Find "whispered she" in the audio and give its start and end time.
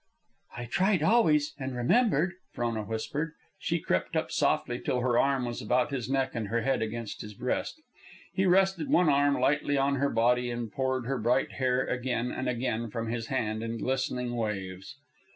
2.81-3.77